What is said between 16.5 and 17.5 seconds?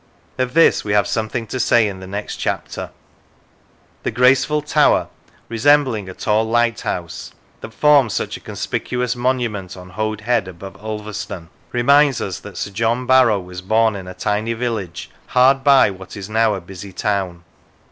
a busy town.